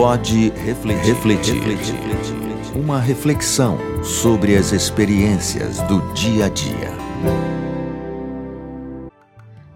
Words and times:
Pode 0.00 0.48
refletir, 0.52 1.14
refletir, 1.14 1.54
refletir. 1.56 2.34
Uma 2.74 2.98
reflexão 2.98 3.76
sobre 4.02 4.56
as 4.56 4.72
experiências 4.72 5.82
do 5.82 6.00
dia 6.14 6.46
a 6.46 6.48
dia. 6.48 6.88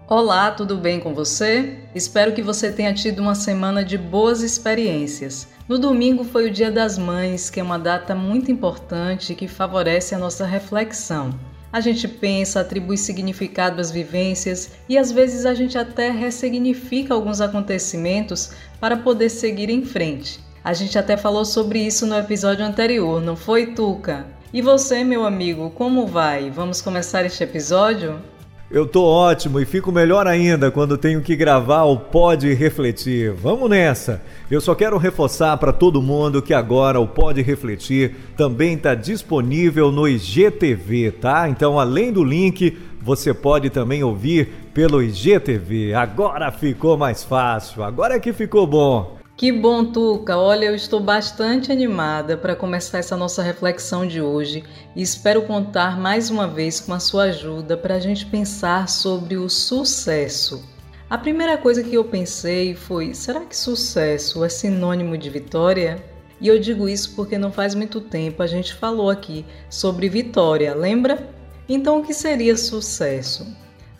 Olá, 0.07 0.49
tudo 0.49 0.77
bem 0.77 0.99
com 0.99 1.13
você? 1.13 1.77
Espero 1.93 2.33
que 2.33 2.41
você 2.41 2.71
tenha 2.71 2.91
tido 2.91 3.19
uma 3.19 3.35
semana 3.35 3.85
de 3.85 3.99
boas 3.99 4.41
experiências. 4.41 5.47
No 5.69 5.77
domingo 5.77 6.23
foi 6.23 6.49
o 6.49 6.51
Dia 6.51 6.71
das 6.71 6.97
Mães, 6.97 7.51
que 7.51 7.59
é 7.59 7.63
uma 7.63 7.77
data 7.77 8.15
muito 8.15 8.51
importante 8.51 9.35
que 9.35 9.47
favorece 9.47 10.15
a 10.15 10.17
nossa 10.17 10.43
reflexão. 10.43 11.39
A 11.75 11.81
gente 11.81 12.07
pensa, 12.07 12.61
atribui 12.61 12.97
significado 12.97 13.81
às 13.81 13.91
vivências 13.91 14.71
e 14.87 14.97
às 14.97 15.11
vezes 15.11 15.45
a 15.45 15.53
gente 15.53 15.77
até 15.77 16.09
ressignifica 16.09 17.13
alguns 17.13 17.41
acontecimentos 17.41 18.51
para 18.79 18.95
poder 18.95 19.27
seguir 19.27 19.69
em 19.69 19.83
frente. 19.83 20.39
A 20.63 20.71
gente 20.71 20.97
até 20.97 21.17
falou 21.17 21.43
sobre 21.43 21.79
isso 21.79 22.07
no 22.07 22.17
episódio 22.17 22.63
anterior, 22.63 23.21
não 23.21 23.35
foi, 23.35 23.73
Tuca? 23.73 24.25
E 24.53 24.61
você, 24.61 25.03
meu 25.03 25.25
amigo, 25.25 25.69
como 25.71 26.07
vai? 26.07 26.49
Vamos 26.49 26.81
começar 26.81 27.25
este 27.25 27.43
episódio? 27.43 28.21
Eu 28.69 28.87
tô 28.87 29.03
ótimo 29.03 29.59
e 29.59 29.65
fico 29.65 29.91
melhor 29.91 30.25
ainda 30.25 30.71
quando 30.71 30.97
tenho 30.97 31.21
que 31.21 31.35
gravar 31.35 31.83
o 31.83 31.97
Pode 31.97 32.51
Refletir. 32.51 33.31
Vamos 33.31 33.69
nessa! 33.69 34.23
Eu 34.49 34.59
só 34.59 34.73
quero 34.73 34.97
reforçar 34.97 35.55
para 35.57 35.71
todo 35.71 36.01
mundo 36.01 36.41
que 36.41 36.51
agora 36.53 36.99
o 36.99 37.07
Pode 37.07 37.43
Refletir 37.43 38.15
também 38.35 38.73
está 38.73 38.95
disponível 38.95 39.91
no 39.91 40.07
IGTV, 40.07 41.11
tá? 41.11 41.47
Então, 41.47 41.79
além 41.79 42.11
do 42.11 42.23
link, 42.23 42.75
você 42.99 43.35
pode 43.35 43.69
também 43.69 44.03
ouvir 44.03 44.49
pelo 44.73 45.01
IGTV. 45.01 45.93
Agora 45.93 46.51
ficou 46.51 46.97
mais 46.97 47.23
fácil, 47.23 47.83
agora 47.83 48.15
é 48.15 48.19
que 48.19 48.33
ficou 48.33 48.65
bom. 48.65 49.14
Que 49.37 49.51
bom, 49.51 49.83
Tuca! 49.83 50.37
Olha, 50.37 50.67
eu 50.67 50.75
estou 50.75 51.01
bastante 51.01 51.69
animada 51.69 52.37
para 52.37 52.55
começar 52.55 52.99
essa 52.99 53.17
nossa 53.17 53.43
reflexão 53.43 54.07
de 54.07 54.21
hoje 54.21 54.63
e 54.95 55.01
espero 55.01 55.41
contar 55.41 55.99
mais 55.99 56.29
uma 56.29 56.47
vez 56.47 56.79
com 56.79 56.93
a 56.93 57.01
sua 57.01 57.23
ajuda 57.23 57.75
para 57.75 57.95
a 57.95 57.99
gente 57.99 58.25
pensar 58.25 58.87
sobre 58.87 59.35
o 59.35 59.49
sucesso. 59.49 60.63
A 61.09 61.17
primeira 61.17 61.57
coisa 61.57 61.83
que 61.83 61.93
eu 61.93 62.05
pensei 62.05 62.75
foi: 62.75 63.13
será 63.13 63.41
que 63.41 63.57
sucesso 63.57 64.41
é 64.41 64.47
sinônimo 64.47 65.17
de 65.17 65.29
vitória? 65.29 66.01
E 66.39 66.47
eu 66.47 66.57
digo 66.57 66.87
isso 66.87 67.13
porque 67.13 67.37
não 67.37 67.51
faz 67.51 67.75
muito 67.75 67.99
tempo 67.99 68.41
a 68.41 68.47
gente 68.47 68.73
falou 68.73 69.09
aqui 69.09 69.45
sobre 69.69 70.07
vitória, 70.07 70.73
lembra? 70.73 71.29
Então, 71.67 71.99
o 71.99 72.05
que 72.05 72.13
seria 72.13 72.55
sucesso? 72.55 73.45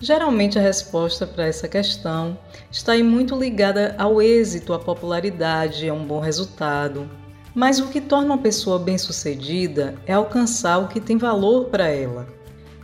Geralmente 0.05 0.59
a 0.59 0.61
resposta 0.61 1.25
para 1.25 1.47
essa 1.47 1.67
questão 1.67 2.37
está 2.71 2.95
muito 2.99 3.35
ligada 3.35 3.95
ao 3.97 4.21
êxito, 4.21 4.71
à 4.71 4.77
popularidade, 4.77 5.89
a 5.89 5.93
um 5.95 6.05
bom 6.05 6.19
resultado. 6.19 7.09
Mas 7.55 7.79
o 7.79 7.87
que 7.87 7.99
torna 7.99 8.27
uma 8.27 8.37
pessoa 8.37 8.77
bem-sucedida 8.77 9.95
é 10.05 10.13
alcançar 10.13 10.77
o 10.77 10.87
que 10.87 10.99
tem 10.99 11.17
valor 11.17 11.69
para 11.69 11.87
ela. 11.87 12.27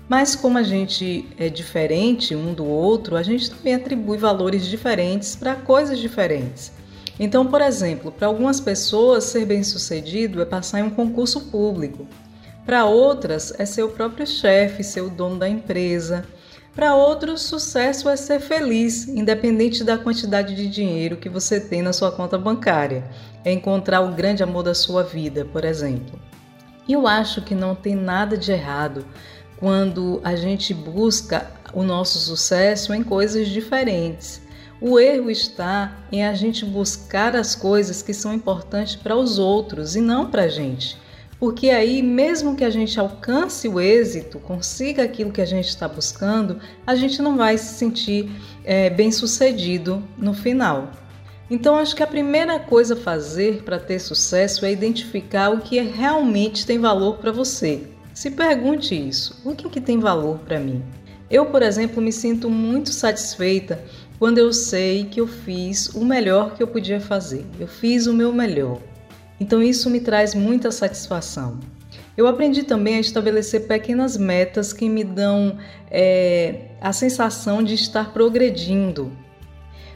Mas 0.09 0.36
como 0.36 0.58
a 0.58 0.64
gente 0.64 1.30
é 1.38 1.47
diferente 1.47 2.36
um 2.36 2.55
do 2.55 2.66
outro, 2.66 3.16
a 3.16 3.22
gente 3.22 3.52
também 3.52 3.75
atribui 3.75 4.17
valores 4.17 4.66
diferentes 4.66 5.36
para 5.36 5.53
coisas 5.53 5.99
diferentes. 5.99 6.72
Então, 7.19 7.45
por 7.45 7.61
exemplo, 7.61 8.11
para 8.11 8.25
algumas 8.25 8.59
pessoas 8.59 9.25
ser 9.25 9.45
bem-sucedido 9.45 10.42
é 10.42 10.45
passar 10.45 10.80
em 10.80 10.83
um 10.86 10.89
concurso 10.89 11.39
público. 11.52 12.08
Para 12.66 12.86
outras 12.86 13.53
é 13.59 13.66
ser 13.67 13.83
o 13.83 13.89
próprio 13.89 14.25
chefe, 14.25 14.83
ser 14.83 15.02
o 15.02 15.09
dono 15.11 15.38
da 15.38 15.47
empresa. 15.47 16.25
Para 16.73 16.95
outros, 16.95 17.41
sucesso 17.41 18.08
é 18.08 18.16
ser 18.16 18.39
feliz, 18.39 19.05
independente 19.05 19.83
da 19.83 19.97
quantidade 19.97 20.55
de 20.55 20.69
dinheiro 20.69 21.17
que 21.17 21.27
você 21.27 21.59
tem 21.59 21.81
na 21.81 21.91
sua 21.91 22.14
conta 22.14 22.38
bancária. 22.38 23.03
É 23.44 23.52
encontrar 23.52 24.00
o 24.00 24.14
grande 24.14 24.41
amor 24.41 24.64
da 24.64 24.73
sua 24.73 25.03
vida, 25.03 25.44
por 25.44 25.66
exemplo. 25.66 26.17
Eu 26.88 27.05
acho 27.05 27.42
que 27.42 27.53
não 27.53 27.75
tem 27.75 27.94
nada 27.94 28.38
de 28.38 28.53
errado 28.53 29.05
quando 29.58 30.22
a 30.23 30.33
gente 30.36 30.73
busca 30.73 31.45
o 31.73 31.83
nosso 31.83 32.20
sucesso 32.20 32.93
em 32.93 33.03
coisas 33.03 33.49
diferentes. 33.49 34.42
O 34.80 34.98
erro 34.98 35.30
está 35.30 35.98
em 36.09 36.26
a 36.26 36.33
gente 36.33 36.64
buscar 36.64 37.36
as 37.36 37.53
coisas 37.53 38.02
que 38.02 38.14
são 38.14 38.33
importantes 38.33 38.95
para 38.95 39.15
os 39.15 39.38
outros 39.38 39.98
e 39.98 40.02
não 40.02 40.32
para 40.32 40.43
a 40.43 40.48
gente 40.48 40.98
porque 41.41 41.71
aí, 41.71 42.03
mesmo 42.03 42.55
que 42.55 42.63
a 42.63 42.69
gente 42.69 42.99
alcance 42.99 43.67
o 43.67 43.81
êxito, 43.81 44.37
consiga 44.37 45.02
aquilo 45.02 45.31
que 45.31 45.41
a 45.41 45.45
gente 45.45 45.69
está 45.69 45.87
buscando, 45.87 46.59
a 46.85 46.93
gente 46.93 47.19
não 47.19 47.35
vai 47.35 47.57
se 47.57 47.79
sentir 47.79 48.29
é, 48.63 48.91
bem 48.91 49.11
sucedido 49.11 50.03
no 50.19 50.35
final. 50.35 50.91
Então, 51.49 51.77
acho 51.77 51.95
que 51.95 52.03
a 52.03 52.07
primeira 52.07 52.59
coisa 52.59 52.93
a 52.93 52.97
fazer 52.97 53.63
para 53.63 53.79
ter 53.79 53.97
sucesso 53.97 54.67
é 54.67 54.71
identificar 54.71 55.49
o 55.49 55.61
que 55.61 55.79
realmente 55.79 56.63
tem 56.63 56.77
valor 56.77 57.17
para 57.17 57.31
você. 57.31 57.87
Se 58.13 58.29
pergunte 58.29 58.93
isso: 58.93 59.41
o 59.43 59.55
que, 59.55 59.67
que 59.67 59.81
tem 59.81 59.99
valor 59.99 60.37
para 60.45 60.59
mim? 60.59 60.83
Eu, 61.27 61.47
por 61.47 61.63
exemplo, 61.63 62.03
me 62.03 62.11
sinto 62.11 62.52
muito 62.52 62.91
satisfeita 62.91 63.83
quando 64.19 64.37
eu 64.37 64.53
sei 64.53 65.05
que 65.05 65.19
eu 65.19 65.25
fiz 65.25 65.87
o 65.95 66.05
melhor 66.05 66.53
que 66.53 66.61
eu 66.61 66.67
podia 66.67 67.02
fazer. 67.02 67.43
Eu 67.59 67.67
fiz 67.67 68.05
o 68.05 68.13
meu 68.13 68.31
melhor. 68.31 68.90
Então 69.41 69.59
isso 69.59 69.89
me 69.89 69.99
traz 69.99 70.35
muita 70.35 70.69
satisfação. 70.69 71.57
Eu 72.15 72.27
aprendi 72.27 72.61
também 72.61 72.97
a 72.97 72.99
estabelecer 72.99 73.65
pequenas 73.65 74.15
metas 74.15 74.71
que 74.71 74.87
me 74.87 75.03
dão 75.03 75.57
é, 75.89 76.67
a 76.79 76.93
sensação 76.93 77.63
de 77.63 77.73
estar 77.73 78.13
progredindo. 78.13 79.11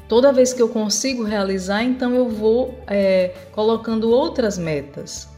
Toda 0.09 0.33
vez 0.33 0.51
que 0.51 0.59
eu 0.59 0.67
consigo 0.67 1.23
realizar, 1.23 1.83
então 1.83 2.15
eu 2.15 2.27
vou 2.27 2.73
é, 2.87 3.35
colocando 3.51 4.09
outras 4.09 4.57
metas. 4.57 5.29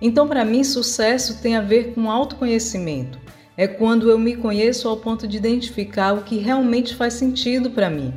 Então, 0.00 0.28
para 0.28 0.44
mim, 0.44 0.62
sucesso 0.62 1.42
tem 1.42 1.56
a 1.56 1.60
ver 1.60 1.92
com 1.92 2.08
autoconhecimento. 2.08 3.18
É 3.56 3.66
quando 3.66 4.08
eu 4.08 4.16
me 4.16 4.36
conheço 4.36 4.88
ao 4.88 4.98
ponto 4.98 5.26
de 5.26 5.38
identificar 5.38 6.12
o 6.12 6.22
que 6.22 6.38
realmente 6.38 6.94
faz 6.94 7.14
sentido 7.14 7.72
para 7.72 7.90
mim. 7.90 8.14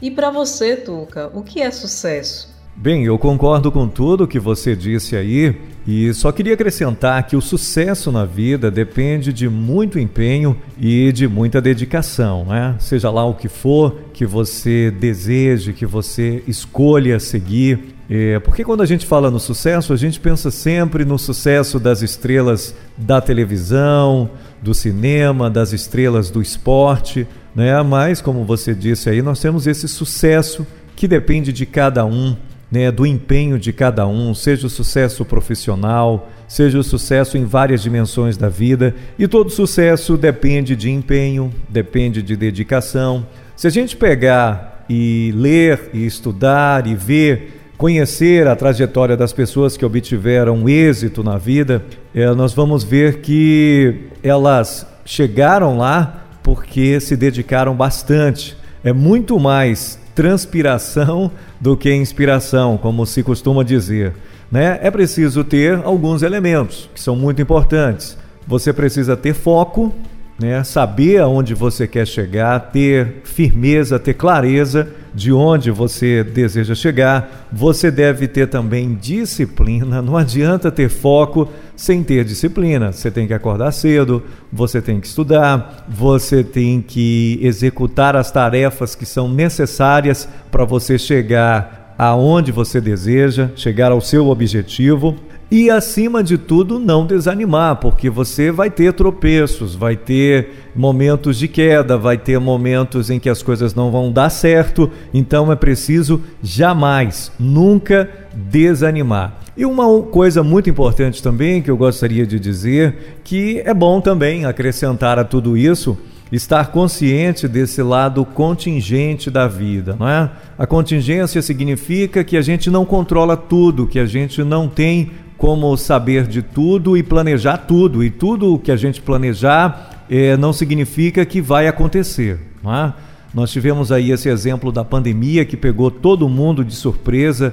E 0.00 0.12
para 0.12 0.30
você, 0.30 0.76
Tuca, 0.76 1.28
o 1.34 1.42
que 1.42 1.60
é 1.60 1.72
sucesso? 1.72 2.51
Bem, 2.74 3.04
eu 3.04 3.18
concordo 3.18 3.70
com 3.70 3.86
tudo 3.86 4.26
que 4.26 4.40
você 4.40 4.74
disse 4.74 5.14
aí 5.14 5.54
e 5.86 6.12
só 6.14 6.32
queria 6.32 6.54
acrescentar 6.54 7.26
que 7.26 7.36
o 7.36 7.40
sucesso 7.40 8.10
na 8.10 8.24
vida 8.24 8.70
depende 8.70 9.32
de 9.32 9.48
muito 9.48 9.98
empenho 9.98 10.56
e 10.80 11.12
de 11.12 11.28
muita 11.28 11.60
dedicação, 11.60 12.46
né? 12.46 12.74
Seja 12.80 13.10
lá 13.10 13.24
o 13.24 13.34
que 13.34 13.46
for 13.46 13.98
que 14.14 14.24
você 14.24 14.90
deseje, 14.90 15.74
que 15.74 15.84
você 15.84 16.42
escolha 16.48 17.20
seguir. 17.20 17.94
É, 18.08 18.38
porque 18.40 18.64
quando 18.64 18.82
a 18.82 18.86
gente 18.86 19.06
fala 19.06 19.30
no 19.30 19.38
sucesso, 19.38 19.92
a 19.92 19.96
gente 19.96 20.18
pensa 20.18 20.50
sempre 20.50 21.04
no 21.04 21.18
sucesso 21.18 21.78
das 21.78 22.00
estrelas 22.00 22.74
da 22.96 23.20
televisão, 23.20 24.30
do 24.62 24.74
cinema, 24.74 25.50
das 25.50 25.72
estrelas 25.72 26.30
do 26.30 26.40
esporte, 26.40 27.28
né? 27.54 27.80
Mas, 27.82 28.20
como 28.20 28.44
você 28.44 28.74
disse 28.74 29.10
aí, 29.10 29.20
nós 29.20 29.40
temos 29.40 29.66
esse 29.66 29.86
sucesso 29.86 30.66
que 30.96 31.06
depende 31.06 31.52
de 31.52 31.66
cada 31.66 32.04
um 32.04 32.36
né, 32.72 32.90
do 32.90 33.04
empenho 33.04 33.58
de 33.58 33.70
cada 33.70 34.06
um, 34.06 34.34
seja 34.34 34.66
o 34.66 34.70
sucesso 34.70 35.26
profissional, 35.26 36.30
seja 36.48 36.78
o 36.78 36.82
sucesso 36.82 37.36
em 37.36 37.44
várias 37.44 37.82
dimensões 37.82 38.38
da 38.38 38.48
vida, 38.48 38.94
e 39.18 39.28
todo 39.28 39.50
sucesso 39.50 40.16
depende 40.16 40.74
de 40.74 40.90
empenho, 40.90 41.52
depende 41.68 42.22
de 42.22 42.34
dedicação. 42.34 43.26
Se 43.54 43.66
a 43.66 43.70
gente 43.70 43.94
pegar 43.94 44.86
e 44.88 45.34
ler 45.36 45.90
e 45.92 46.06
estudar 46.06 46.86
e 46.86 46.94
ver, 46.94 47.60
conhecer 47.76 48.46
a 48.46 48.56
trajetória 48.56 49.18
das 49.18 49.34
pessoas 49.34 49.76
que 49.76 49.84
obtiveram 49.84 50.66
êxito 50.66 51.22
na 51.22 51.36
vida, 51.36 51.84
é, 52.14 52.26
nós 52.34 52.54
vamos 52.54 52.82
ver 52.82 53.20
que 53.20 54.06
elas 54.22 54.86
chegaram 55.04 55.76
lá 55.76 56.24
porque 56.42 56.98
se 57.00 57.16
dedicaram 57.16 57.74
bastante. 57.74 58.56
É 58.82 58.92
muito 58.92 59.38
mais 59.38 59.98
transpiração 60.14 61.30
do 61.60 61.76
que 61.76 61.92
inspiração, 61.92 62.76
como 62.76 63.06
se 63.06 63.22
costuma 63.22 63.62
dizer. 63.62 64.14
Né? 64.50 64.78
É 64.82 64.90
preciso 64.90 65.42
ter 65.42 65.80
alguns 65.84 66.22
elementos 66.22 66.90
que 66.94 67.00
são 67.00 67.16
muito 67.16 67.40
importantes. 67.40 68.18
Você 68.46 68.72
precisa 68.72 69.16
ter 69.16 69.34
foco, 69.34 69.94
né? 70.42 70.64
saber 70.64 71.18
aonde 71.18 71.54
você 71.54 71.86
quer 71.86 72.06
chegar, 72.06 72.58
ter 72.58 73.22
firmeza, 73.24 73.98
ter 73.98 74.14
clareza 74.14 74.88
de 75.14 75.32
onde 75.32 75.70
você 75.70 76.24
deseja 76.24 76.74
chegar. 76.74 77.48
Você 77.52 77.90
deve 77.90 78.26
ter 78.26 78.48
também 78.48 78.94
disciplina. 78.94 80.02
Não 80.02 80.16
adianta 80.16 80.70
ter 80.70 80.88
foco 80.88 81.48
sem 81.76 82.02
ter 82.02 82.24
disciplina. 82.24 82.92
Você 82.92 83.10
tem 83.10 83.26
que 83.26 83.34
acordar 83.34 83.72
cedo, 83.72 84.22
você 84.52 84.80
tem 84.80 85.00
que 85.00 85.06
estudar, 85.06 85.86
você 85.88 86.42
tem 86.42 86.80
que 86.80 87.38
executar 87.42 88.16
as 88.16 88.30
tarefas 88.30 88.94
que 88.94 89.06
são 89.06 89.28
necessárias 89.28 90.28
para 90.50 90.64
você 90.64 90.98
chegar 90.98 91.94
aonde 91.98 92.50
você 92.50 92.80
deseja, 92.80 93.50
chegar 93.54 93.92
ao 93.92 94.00
seu 94.00 94.28
objetivo. 94.28 95.16
E, 95.52 95.68
acima 95.68 96.24
de 96.24 96.38
tudo, 96.38 96.78
não 96.78 97.04
desanimar, 97.04 97.76
porque 97.76 98.08
você 98.08 98.50
vai 98.50 98.70
ter 98.70 98.94
tropeços, 98.94 99.74
vai 99.74 99.94
ter 99.94 100.48
momentos 100.74 101.36
de 101.36 101.46
queda, 101.46 101.98
vai 101.98 102.16
ter 102.16 102.40
momentos 102.40 103.10
em 103.10 103.20
que 103.20 103.28
as 103.28 103.42
coisas 103.42 103.74
não 103.74 103.90
vão 103.90 104.10
dar 104.10 104.30
certo, 104.30 104.90
então 105.12 105.52
é 105.52 105.54
preciso 105.54 106.22
jamais, 106.42 107.30
nunca 107.38 108.08
desanimar. 108.32 109.40
E 109.54 109.66
uma 109.66 110.00
coisa 110.04 110.42
muito 110.42 110.70
importante 110.70 111.22
também 111.22 111.60
que 111.60 111.70
eu 111.70 111.76
gostaria 111.76 112.26
de 112.26 112.40
dizer, 112.40 113.18
que 113.22 113.60
é 113.60 113.74
bom 113.74 114.00
também 114.00 114.46
acrescentar 114.46 115.18
a 115.18 115.24
tudo 115.24 115.54
isso, 115.54 115.98
estar 116.32 116.68
consciente 116.68 117.46
desse 117.46 117.82
lado 117.82 118.24
contingente 118.24 119.30
da 119.30 119.46
vida, 119.46 119.94
não 120.00 120.08
é? 120.08 120.30
A 120.56 120.66
contingência 120.66 121.42
significa 121.42 122.24
que 122.24 122.38
a 122.38 122.40
gente 122.40 122.70
não 122.70 122.86
controla 122.86 123.36
tudo, 123.36 123.86
que 123.86 123.98
a 123.98 124.06
gente 124.06 124.42
não 124.42 124.66
tem 124.66 125.10
como 125.42 125.76
saber 125.76 126.24
de 126.28 126.40
tudo 126.40 126.96
e 126.96 127.02
planejar 127.02 127.58
tudo, 127.58 128.04
e 128.04 128.10
tudo 128.10 128.54
o 128.54 128.58
que 128.60 128.70
a 128.70 128.76
gente 128.76 129.02
planejar 129.02 130.04
é, 130.08 130.36
não 130.36 130.52
significa 130.52 131.26
que 131.26 131.40
vai 131.40 131.66
acontecer, 131.66 132.38
não 132.62 132.72
é? 132.72 132.94
Nós 133.34 133.50
tivemos 133.50 133.90
aí 133.90 134.12
esse 134.12 134.28
exemplo 134.28 134.70
da 134.70 134.84
pandemia 134.84 135.44
que 135.44 135.56
pegou 135.56 135.90
todo 135.90 136.28
mundo 136.28 136.64
de 136.64 136.76
surpresa 136.76 137.52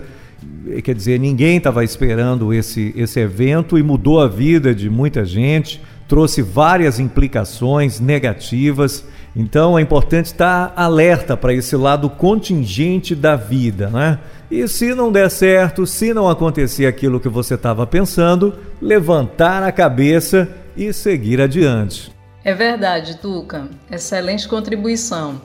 quer 0.84 0.94
dizer, 0.94 1.20
ninguém 1.20 1.58
estava 1.58 1.84
esperando 1.84 2.54
esse, 2.54 2.94
esse 2.96 3.20
evento 3.20 3.76
e 3.76 3.82
mudou 3.82 4.22
a 4.22 4.28
vida 4.28 4.74
de 4.76 4.88
muita 4.88 5.26
gente, 5.26 5.82
trouxe 6.08 6.44
várias 6.44 7.00
implicações 7.00 8.00
negativas. 8.00 9.04
Então 9.36 9.80
é 9.80 9.82
importante 9.82 10.28
estar 10.28 10.74
alerta 10.76 11.36
para 11.36 11.56
esse 11.56 11.76
lado 11.76 12.08
contingente 12.08 13.16
da 13.16 13.36
vida, 13.36 13.90
né? 13.90 14.20
E 14.50 14.68
se 14.68 14.96
não 14.96 15.12
der 15.12 15.30
certo, 15.30 15.86
se 15.86 16.14
não 16.14 16.28
acontecer 16.28 16.86
aquilo 16.86 17.20
que 17.20 17.30
você 17.30 17.56
estava 17.56 17.86
pensando, 17.86 18.58
levantar 18.82 19.64
a 19.64 19.72
cabeça 19.72 20.50
e 20.76 20.92
seguir 20.92 21.40
adiante. 21.40 22.12
É 22.44 22.54
verdade, 22.54 23.18
Tuca. 23.18 23.68
Excelente 23.92 24.48
contribuição. 24.48 25.42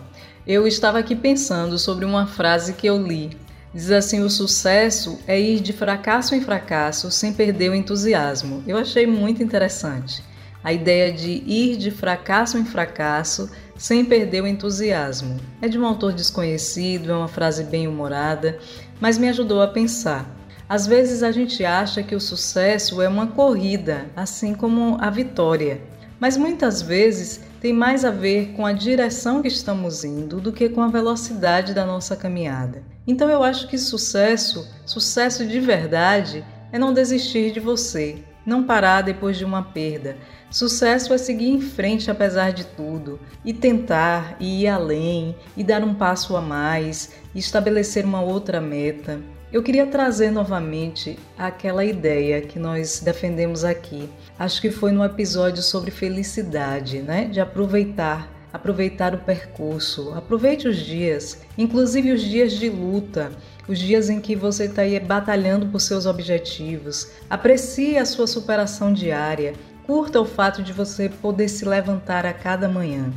Eu 0.47 0.67
estava 0.67 0.99
aqui 0.99 1.15
pensando 1.15 1.79
sobre 1.79 2.05
uma 2.05 2.27
frase 2.27 2.73
que 2.75 2.87
eu 2.87 3.01
li 3.01 3.31
Diz 3.75 3.91
assim: 3.91 4.21
o 4.21 4.31
sucesso 4.31 5.19
é 5.27 5.39
ir 5.39 5.59
de 5.61 5.73
fracasso 5.73 6.35
em 6.35 6.41
fracasso 6.41 7.11
sem 7.11 7.33
perder 7.33 7.71
o 7.71 7.75
entusiasmo. 7.75 8.63
Eu 8.69 8.79
achei 8.79 9.05
muito 9.05 9.43
interessante. 9.43 10.23
A 10.63 10.73
ideia 10.73 11.13
de 11.13 11.43
ir 11.45 11.77
de 11.77 11.91
fracasso 11.91 12.57
em 12.57 12.65
fracasso 12.65 13.51
sem 13.77 14.05
perder 14.05 14.43
o 14.43 14.47
entusiasmo. 14.47 15.39
É 15.61 15.67
de 15.69 15.77
um 15.77 15.85
autor 15.85 16.13
desconhecido, 16.13 17.11
é 17.11 17.17
uma 17.17 17.27
frase 17.27 17.65
bem 17.65 17.89
humorada, 17.89 18.59
mas 19.01 19.19
me 19.19 19.29
ajudou 19.29 19.63
a 19.63 19.69
pensar. 19.69 20.29
Às 20.69 20.87
vezes 20.87 21.23
a 21.23 21.31
gente 21.31 21.65
acha 21.65 22.03
que 22.03 22.15
o 22.15 22.21
sucesso 22.21 23.03
é 23.03 23.09
uma 23.09 23.27
corrida, 23.27 24.07
assim 24.17 24.55
como 24.55 24.97
a 25.01 25.11
vitória. 25.11 25.81
Mas 26.19 26.37
muitas 26.37 26.81
vezes 26.81 27.43
tem 27.61 27.73
mais 27.73 28.05
a 28.05 28.11
ver 28.11 28.53
com 28.57 28.65
a 28.65 28.73
direção 28.73 29.43
que 29.43 29.49
estamos 29.49 30.05
indo 30.05 30.41
do 30.41 30.53
que 30.53 30.69
com 30.69 30.81
a 30.81 30.89
velocidade 30.89 31.75
da 31.75 31.85
nossa 31.85 32.17
caminhada. 32.17 32.83
Então 33.07 33.29
eu 33.29 33.43
acho 33.43 33.69
que 33.69 33.77
sucesso, 33.77 34.67
sucesso 34.87 35.47
de 35.47 35.61
verdade, 35.61 36.45
é 36.73 36.79
não 36.79 36.95
desistir 36.95 37.53
de 37.53 37.61
você, 37.61 38.17
não 38.47 38.65
parar 38.65 39.03
depois 39.03 39.37
de 39.37 39.45
uma 39.45 39.63
perda. 39.63 40.17
Sucesso 40.55 41.13
é 41.13 41.19
seguir 41.19 41.49
em 41.49 41.61
frente 41.61 42.09
apesar 42.13 42.53
de 42.53 42.65
tudo, 42.65 43.19
e 43.45 43.53
tentar, 43.53 44.37
e 44.39 44.63
ir 44.63 44.69
além, 44.69 45.35
e 45.57 45.65
dar 45.65 45.83
um 45.83 45.93
passo 45.93 46.37
a 46.37 46.41
mais, 46.41 47.11
e 47.35 47.41
estabelecer 47.41 48.05
uma 48.05 48.21
outra 48.21 48.61
meta. 48.61 49.21
Eu 49.53 49.65
queria 49.65 49.85
trazer 49.85 50.31
novamente 50.31 51.19
aquela 51.37 51.85
ideia 51.85 52.41
que 52.41 52.57
nós 52.57 53.01
defendemos 53.01 53.65
aqui. 53.65 54.09
Acho 54.39 54.61
que 54.61 54.71
foi 54.71 54.93
no 54.93 55.03
episódio 55.03 55.61
sobre 55.61 55.91
felicidade, 55.91 57.01
né? 57.01 57.25
De 57.25 57.41
aproveitar, 57.41 58.33
aproveitar 58.53 59.13
o 59.13 59.19
percurso. 59.19 60.13
Aproveite 60.15 60.69
os 60.69 60.77
dias, 60.77 61.41
inclusive 61.59 62.13
os 62.13 62.23
dias 62.23 62.53
de 62.53 62.71
luta, 62.71 63.33
os 63.67 63.77
dias 63.77 64.09
em 64.09 64.21
que 64.21 64.37
você 64.37 64.67
está 64.67 64.83
aí 64.83 65.01
batalhando 65.01 65.67
por 65.67 65.81
seus 65.81 66.07
objetivos. 66.07 67.11
Aprecie 67.29 67.99
a 67.99 68.05
sua 68.05 68.29
superação 68.29 68.93
diária. 68.93 69.55
Curta 69.87 70.21
o 70.21 70.25
fato 70.25 70.63
de 70.63 70.73
você 70.73 71.09
poder 71.09 71.49
se 71.49 71.65
levantar 71.65 72.25
a 72.25 72.33
cada 72.33 72.69
manhã. 72.69 73.13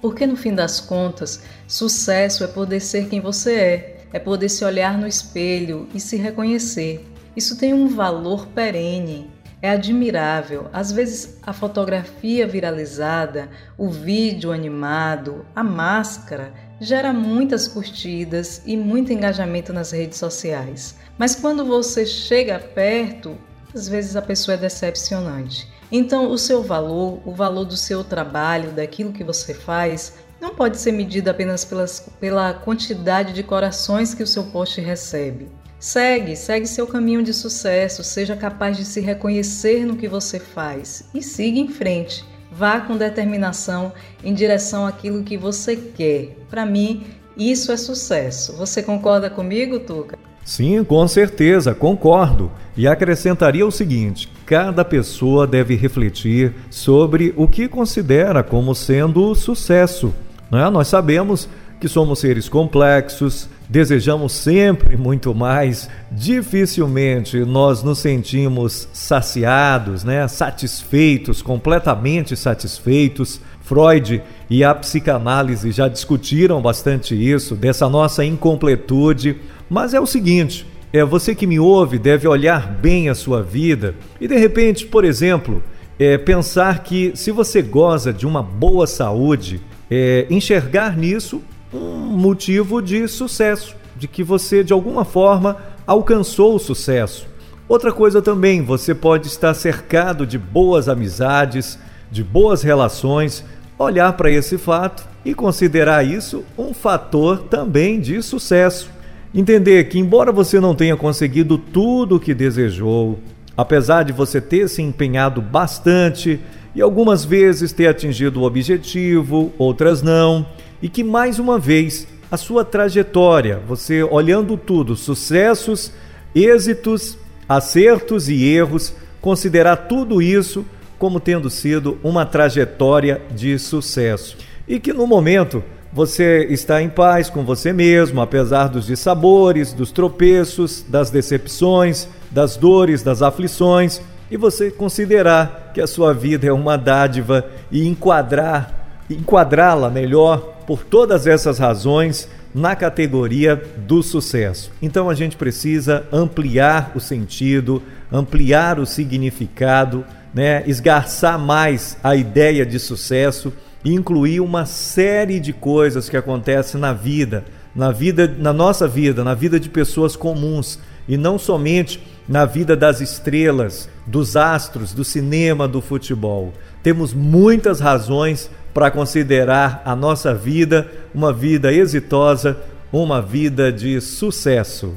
Porque 0.00 0.26
no 0.26 0.36
fim 0.36 0.54
das 0.54 0.80
contas, 0.80 1.42
sucesso 1.66 2.44
é 2.44 2.46
poder 2.46 2.80
ser 2.80 3.08
quem 3.08 3.20
você 3.20 3.54
é 3.54 3.94
é 4.14 4.20
poder 4.20 4.48
se 4.48 4.64
olhar 4.64 4.96
no 4.96 5.08
espelho 5.08 5.88
e 5.92 5.98
se 5.98 6.16
reconhecer. 6.16 7.04
Isso 7.36 7.58
tem 7.58 7.74
um 7.74 7.88
valor 7.88 8.46
perene, 8.46 9.28
é 9.60 9.70
admirável. 9.70 10.68
Às 10.72 10.92
vezes, 10.92 11.40
a 11.42 11.52
fotografia 11.52 12.46
viralizada, 12.46 13.50
o 13.76 13.88
vídeo 13.88 14.52
animado, 14.52 15.44
a 15.52 15.64
máscara 15.64 16.54
gera 16.80 17.12
muitas 17.12 17.66
curtidas 17.66 18.62
e 18.64 18.76
muito 18.76 19.12
engajamento 19.12 19.72
nas 19.72 19.90
redes 19.90 20.18
sociais. 20.18 20.96
Mas 21.18 21.34
quando 21.34 21.64
você 21.64 22.06
chega 22.06 22.60
perto, 22.60 23.36
às 23.74 23.88
vezes 23.88 24.16
a 24.16 24.22
pessoa 24.22 24.54
é 24.54 24.58
decepcionante. 24.58 25.68
Então, 25.90 26.30
o 26.30 26.38
seu 26.38 26.62
valor, 26.62 27.20
o 27.24 27.32
valor 27.32 27.64
do 27.64 27.76
seu 27.76 28.02
trabalho, 28.02 28.72
daquilo 28.72 29.12
que 29.12 29.24
você 29.24 29.52
faz, 29.52 30.14
não 30.40 30.54
pode 30.54 30.76
ser 30.78 30.92
medido 30.92 31.28
apenas 31.28 31.64
pelas, 31.64 32.08
pela 32.20 32.54
quantidade 32.54 33.32
de 33.32 33.42
corações 33.42 34.14
que 34.14 34.22
o 34.22 34.26
seu 34.26 34.44
post 34.44 34.80
recebe. 34.80 35.48
Segue, 35.78 36.34
segue 36.34 36.66
seu 36.66 36.86
caminho 36.86 37.22
de 37.22 37.34
sucesso, 37.34 38.02
seja 38.02 38.34
capaz 38.34 38.76
de 38.76 38.84
se 38.84 39.00
reconhecer 39.00 39.84
no 39.84 39.96
que 39.96 40.08
você 40.08 40.40
faz 40.40 41.04
e 41.12 41.22
siga 41.22 41.58
em 41.58 41.68
frente. 41.68 42.24
Vá 42.50 42.80
com 42.80 42.96
determinação 42.96 43.92
em 44.22 44.32
direção 44.32 44.86
àquilo 44.86 45.24
que 45.24 45.36
você 45.36 45.76
quer. 45.76 46.36
Para 46.48 46.64
mim, 46.64 47.04
isso 47.36 47.72
é 47.72 47.76
sucesso. 47.76 48.56
Você 48.56 48.82
concorda 48.82 49.28
comigo, 49.28 49.80
Tuca? 49.80 50.18
Sim, 50.44 50.84
com 50.84 51.06
certeza, 51.08 51.74
concordo. 51.74 52.50
E 52.76 52.86
acrescentaria 52.86 53.66
o 53.66 53.70
seguinte: 53.70 54.28
cada 54.44 54.84
pessoa 54.84 55.46
deve 55.46 55.74
refletir 55.74 56.52
sobre 56.70 57.32
o 57.36 57.48
que 57.48 57.68
considera 57.68 58.42
como 58.42 58.74
sendo 58.74 59.34
sucesso. 59.34 60.12
Né? 60.50 60.68
Nós 60.70 60.88
sabemos 60.88 61.48
que 61.80 61.88
somos 61.88 62.18
seres 62.18 62.48
complexos, 62.48 63.48
desejamos 63.68 64.32
sempre 64.32 64.96
muito 64.96 65.34
mais, 65.34 65.88
dificilmente 66.10 67.38
nós 67.40 67.82
nos 67.82 67.98
sentimos 67.98 68.88
saciados, 68.92 70.04
né? 70.04 70.26
satisfeitos, 70.28 71.42
completamente 71.42 72.36
satisfeitos. 72.36 73.40
Freud 73.60 74.22
e 74.50 74.62
a 74.62 74.74
psicanálise 74.74 75.72
já 75.72 75.88
discutiram 75.88 76.60
bastante 76.60 77.14
isso, 77.14 77.54
dessa 77.54 77.88
nossa 77.88 78.22
incompletude. 78.24 79.36
Mas 79.74 79.92
é 79.92 79.98
o 79.98 80.06
seguinte: 80.06 80.64
é 80.92 81.04
você 81.04 81.34
que 81.34 81.48
me 81.48 81.58
ouve 81.58 81.98
deve 81.98 82.28
olhar 82.28 82.64
bem 82.64 83.08
a 83.08 83.14
sua 83.14 83.42
vida 83.42 83.96
e 84.20 84.28
de 84.28 84.38
repente, 84.38 84.86
por 84.86 85.04
exemplo, 85.04 85.60
é, 85.98 86.16
pensar 86.16 86.84
que 86.84 87.10
se 87.16 87.32
você 87.32 87.60
goza 87.60 88.12
de 88.12 88.24
uma 88.24 88.40
boa 88.40 88.86
saúde, 88.86 89.60
é, 89.90 90.28
enxergar 90.30 90.96
nisso 90.96 91.42
um 91.72 92.16
motivo 92.16 92.80
de 92.80 93.08
sucesso, 93.08 93.74
de 93.96 94.06
que 94.06 94.22
você 94.22 94.62
de 94.62 94.72
alguma 94.72 95.04
forma 95.04 95.56
alcançou 95.84 96.54
o 96.54 96.60
sucesso. 96.60 97.26
Outra 97.68 97.90
coisa 97.90 98.22
também, 98.22 98.62
você 98.62 98.94
pode 98.94 99.26
estar 99.26 99.54
cercado 99.54 100.24
de 100.24 100.38
boas 100.38 100.88
amizades, 100.88 101.80
de 102.12 102.22
boas 102.22 102.62
relações, 102.62 103.44
olhar 103.76 104.12
para 104.12 104.30
esse 104.30 104.56
fato 104.56 105.04
e 105.24 105.34
considerar 105.34 106.06
isso 106.06 106.44
um 106.56 106.72
fator 106.72 107.38
também 107.50 107.98
de 107.98 108.22
sucesso. 108.22 108.93
Entender 109.34 109.88
que, 109.88 109.98
embora 109.98 110.30
você 110.30 110.60
não 110.60 110.76
tenha 110.76 110.96
conseguido 110.96 111.58
tudo 111.58 112.16
o 112.16 112.20
que 112.20 112.32
desejou, 112.32 113.18
apesar 113.56 114.04
de 114.04 114.12
você 114.12 114.40
ter 114.40 114.68
se 114.68 114.80
empenhado 114.80 115.42
bastante, 115.42 116.38
e 116.72 116.80
algumas 116.80 117.24
vezes 117.24 117.72
ter 117.72 117.88
atingido 117.88 118.40
o 118.40 118.44
objetivo, 118.44 119.52
outras 119.58 120.02
não, 120.02 120.46
e 120.80 120.88
que 120.88 121.02
mais 121.02 121.40
uma 121.40 121.58
vez 121.58 122.06
a 122.30 122.36
sua 122.36 122.64
trajetória, 122.64 123.60
você 123.66 124.04
olhando 124.04 124.56
tudo, 124.56 124.94
sucessos, 124.94 125.92
êxitos, 126.32 127.18
acertos 127.48 128.28
e 128.28 128.44
erros, 128.44 128.94
considerar 129.20 129.76
tudo 129.88 130.22
isso 130.22 130.64
como 130.96 131.18
tendo 131.18 131.50
sido 131.50 131.98
uma 132.04 132.24
trajetória 132.24 133.20
de 133.34 133.58
sucesso. 133.58 134.36
E 134.66 134.78
que 134.78 134.92
no 134.92 135.08
momento 135.08 135.62
você 135.94 136.44
está 136.50 136.82
em 136.82 136.88
paz 136.88 137.30
com 137.30 137.44
você 137.44 137.72
mesmo, 137.72 138.20
apesar 138.20 138.66
dos 138.66 138.86
dissabores, 138.86 139.72
dos 139.72 139.92
tropeços, 139.92 140.84
das 140.88 141.08
decepções, 141.08 142.08
das 142.32 142.56
dores, 142.56 143.00
das 143.00 143.22
aflições 143.22 144.00
e 144.28 144.36
você 144.36 144.72
considerar 144.72 145.70
que 145.72 145.80
a 145.80 145.86
sua 145.86 146.12
vida 146.12 146.48
é 146.48 146.52
uma 146.52 146.76
dádiva 146.76 147.46
e 147.70 147.86
enquadrar 147.86 148.82
enquadrá-la 149.08 149.90
melhor 149.90 150.54
por 150.66 150.82
todas 150.82 151.26
essas 151.26 151.58
razões 151.58 152.28
na 152.52 152.74
categoria 152.74 153.62
do 153.76 154.02
sucesso. 154.02 154.72
Então 154.80 155.10
a 155.10 155.14
gente 155.14 155.36
precisa 155.36 156.04
ampliar 156.10 156.90
o 156.94 157.00
sentido, 157.00 157.82
ampliar 158.10 158.80
o 158.80 158.86
significado, 158.86 160.04
né? 160.32 160.64
esgarçar 160.66 161.38
mais 161.38 161.98
a 162.02 162.16
ideia 162.16 162.64
de 162.64 162.78
sucesso 162.78 163.52
incluir 163.84 164.40
uma 164.40 164.64
série 164.64 165.38
de 165.38 165.52
coisas 165.52 166.08
que 166.08 166.16
acontecem 166.16 166.80
na 166.80 166.92
vida, 166.92 167.44
na 167.74 167.90
vida, 167.90 168.32
na 168.38 168.52
nossa 168.52 168.88
vida, 168.88 169.22
na 169.22 169.34
vida 169.34 169.60
de 169.60 169.68
pessoas 169.68 170.16
comuns 170.16 170.78
e 171.06 171.16
não 171.16 171.38
somente 171.38 172.00
na 172.28 172.46
vida 172.46 172.74
das 172.74 173.00
estrelas, 173.00 173.88
dos 174.06 174.36
astros, 174.36 174.94
do 174.94 175.04
cinema, 175.04 175.68
do 175.68 175.80
futebol. 175.80 176.52
Temos 176.82 177.12
muitas 177.12 177.80
razões 177.80 178.50
para 178.72 178.90
considerar 178.90 179.82
a 179.84 179.94
nossa 179.94 180.34
vida 180.34 180.90
uma 181.14 181.32
vida 181.32 181.72
exitosa, 181.72 182.58
uma 182.92 183.20
vida 183.20 183.72
de 183.72 184.00
sucesso. 184.00 184.94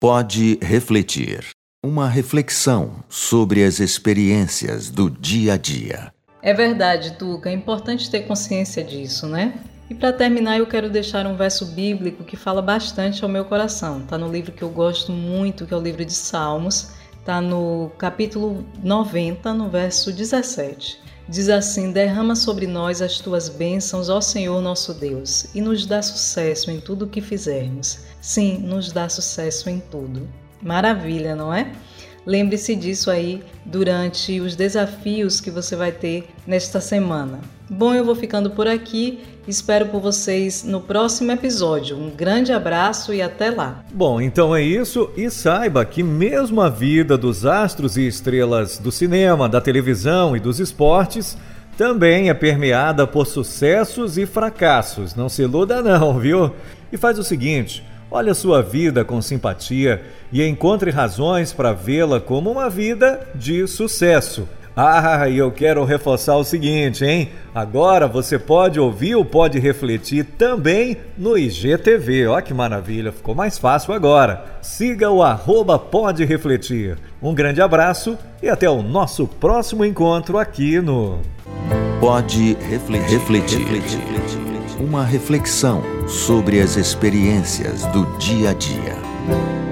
Pode 0.00 0.58
refletir. 0.62 1.48
Uma 1.84 2.08
reflexão 2.08 3.04
sobre 3.08 3.64
as 3.64 3.78
experiências 3.80 4.90
do 4.90 5.08
dia 5.08 5.54
a 5.54 5.56
dia. 5.56 6.17
É 6.48 6.54
verdade, 6.54 7.10
Tuca, 7.18 7.50
é 7.50 7.52
importante 7.52 8.10
ter 8.10 8.22
consciência 8.22 8.82
disso, 8.82 9.26
né? 9.26 9.52
E 9.90 9.94
para 9.94 10.14
terminar, 10.14 10.56
eu 10.56 10.66
quero 10.66 10.88
deixar 10.88 11.26
um 11.26 11.36
verso 11.36 11.66
bíblico 11.66 12.24
que 12.24 12.38
fala 12.38 12.62
bastante 12.62 13.22
ao 13.22 13.28
meu 13.28 13.44
coração. 13.44 13.98
Está 13.98 14.16
no 14.16 14.32
livro 14.32 14.52
que 14.52 14.62
eu 14.62 14.70
gosto 14.70 15.12
muito, 15.12 15.66
que 15.66 15.74
é 15.74 15.76
o 15.76 15.80
livro 15.82 16.06
de 16.06 16.14
Salmos. 16.14 16.92
Está 17.20 17.38
no 17.38 17.92
capítulo 17.98 18.64
90, 18.82 19.52
no 19.52 19.68
verso 19.68 20.10
17. 20.10 20.98
Diz 21.28 21.50
assim: 21.50 21.92
Derrama 21.92 22.34
sobre 22.34 22.66
nós 22.66 23.02
as 23.02 23.18
tuas 23.18 23.50
bênçãos, 23.50 24.08
ó 24.08 24.18
Senhor 24.22 24.62
nosso 24.62 24.94
Deus, 24.94 25.54
e 25.54 25.60
nos 25.60 25.84
dá 25.84 26.00
sucesso 26.00 26.70
em 26.70 26.80
tudo 26.80 27.04
o 27.04 27.08
que 27.08 27.20
fizermos. 27.20 28.06
Sim, 28.22 28.56
nos 28.56 28.90
dá 28.90 29.06
sucesso 29.10 29.68
em 29.68 29.80
tudo. 29.80 30.26
Maravilha, 30.62 31.36
não 31.36 31.52
é? 31.52 31.70
Lembre-se 32.26 32.76
disso 32.76 33.10
aí 33.10 33.42
durante 33.64 34.40
os 34.40 34.54
desafios 34.54 35.40
que 35.40 35.50
você 35.50 35.74
vai 35.74 35.92
ter 35.92 36.28
nesta 36.46 36.80
semana. 36.80 37.40
Bom, 37.70 37.94
eu 37.94 38.04
vou 38.04 38.14
ficando 38.14 38.50
por 38.50 38.66
aqui. 38.66 39.20
Espero 39.46 39.86
por 39.86 40.00
vocês 40.00 40.64
no 40.64 40.80
próximo 40.80 41.32
episódio. 41.32 41.96
Um 41.96 42.10
grande 42.10 42.52
abraço 42.52 43.12
e 43.12 43.20
até 43.20 43.50
lá. 43.50 43.84
Bom, 43.92 44.20
então 44.20 44.54
é 44.54 44.62
isso. 44.62 45.10
E 45.16 45.30
saiba 45.30 45.84
que, 45.84 46.02
mesmo 46.02 46.60
a 46.60 46.68
vida 46.68 47.16
dos 47.16 47.44
astros 47.44 47.96
e 47.96 48.06
estrelas 48.06 48.78
do 48.78 48.92
cinema, 48.92 49.48
da 49.48 49.60
televisão 49.60 50.36
e 50.36 50.40
dos 50.40 50.60
esportes 50.60 51.36
também 51.78 52.28
é 52.28 52.34
permeada 52.34 53.06
por 53.06 53.26
sucessos 53.26 54.18
e 54.18 54.26
fracassos. 54.26 55.14
Não 55.14 55.28
se 55.28 55.42
iluda, 55.42 55.80
não, 55.80 56.18
viu? 56.18 56.50
E 56.92 56.96
faz 56.96 57.18
o 57.18 57.24
seguinte. 57.24 57.84
Olhe 58.10 58.30
a 58.30 58.34
sua 58.34 58.62
vida 58.62 59.04
com 59.04 59.20
simpatia 59.20 60.02
e 60.32 60.42
encontre 60.42 60.90
razões 60.90 61.52
para 61.52 61.72
vê-la 61.74 62.20
como 62.20 62.50
uma 62.50 62.70
vida 62.70 63.28
de 63.34 63.66
sucesso. 63.66 64.48
Ah, 64.80 65.28
e 65.28 65.36
eu 65.36 65.50
quero 65.50 65.84
reforçar 65.84 66.36
o 66.36 66.44
seguinte, 66.44 67.04
hein? 67.04 67.30
Agora 67.52 68.06
você 68.06 68.38
pode 68.38 68.78
ouvir 68.78 69.16
ou 69.16 69.24
pode 69.24 69.58
refletir 69.58 70.24
também 70.24 70.96
no 71.18 71.36
IGTV. 71.36 72.28
Ó 72.28 72.40
que 72.40 72.54
maravilha, 72.54 73.10
ficou 73.10 73.34
mais 73.34 73.58
fácil 73.58 73.92
agora. 73.92 74.44
Siga 74.62 75.10
o 75.10 75.20
arroba 75.20 75.78
Pode 75.78 76.24
Refletir. 76.24 76.96
Um 77.20 77.34
grande 77.34 77.60
abraço 77.60 78.16
e 78.40 78.48
até 78.48 78.70
o 78.70 78.80
nosso 78.80 79.26
próximo 79.26 79.84
encontro 79.84 80.38
aqui 80.38 80.80
no 80.80 81.18
Pode 82.00 82.56
refletir. 82.70 83.18
refletir. 83.18 83.98
Uma 84.78 85.04
reflexão 85.04 85.97
sobre 86.08 86.60
as 86.60 86.76
experiências 86.76 87.84
do 87.86 88.06
dia 88.18 88.50
a 88.50 88.54
dia. 88.54 89.67